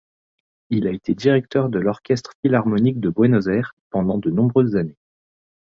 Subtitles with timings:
[0.71, 4.97] Il a été directeur de l'Orchestre philharmonique de Buenos Aires pendant de nombreuses années.